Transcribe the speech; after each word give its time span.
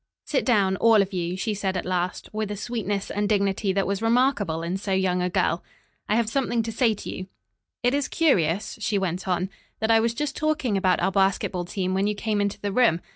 "Sit 0.25 0.43
down, 0.43 0.77
all 0.77 0.99
of 1.03 1.13
you," 1.13 1.37
she 1.37 1.53
said 1.53 1.77
at 1.77 1.85
last, 1.85 2.27
with 2.33 2.49
a 2.49 2.57
sweetness 2.57 3.11
and 3.11 3.29
dignity 3.29 3.71
that 3.71 3.85
was 3.85 4.01
remarkable 4.01 4.63
in 4.63 4.75
so 4.77 4.91
young 4.93 5.21
a 5.21 5.29
girl. 5.29 5.63
"I 6.09 6.15
have 6.15 6.27
something 6.27 6.63
to 6.63 6.71
say 6.71 6.95
to 6.95 7.07
you. 7.15 7.27
It 7.83 7.93
is 7.93 8.07
curious," 8.07 8.79
she 8.81 8.97
went 8.97 9.27
on, 9.27 9.51
"that 9.79 9.91
I 9.91 9.99
was 9.99 10.15
just 10.15 10.35
talking 10.35 10.75
about 10.75 11.01
our 11.03 11.11
basketball 11.11 11.65
team 11.65 11.93
when 11.93 12.07
you 12.07 12.15
came 12.15 12.41
into 12.41 12.59
the 12.59 12.71
room. 12.71 12.99